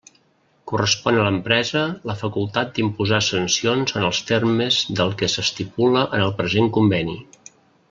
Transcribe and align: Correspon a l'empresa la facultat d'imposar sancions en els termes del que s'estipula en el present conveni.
Correspon 0.69 1.17
a 1.17 1.25
l'empresa 1.25 1.83
la 2.11 2.15
facultat 2.21 2.71
d'imposar 2.79 3.21
sancions 3.27 3.93
en 4.01 4.09
els 4.09 4.23
termes 4.33 4.79
del 5.01 5.15
que 5.21 5.31
s'estipula 5.37 6.05
en 6.11 6.27
el 6.31 6.35
present 6.41 6.73
conveni. 6.81 7.17